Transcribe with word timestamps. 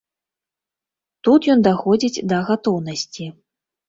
Тут 1.27 1.49
ён 1.55 1.59
даходзіць 1.67 2.23
да 2.31 2.39
гатоўнасці. 2.47 3.29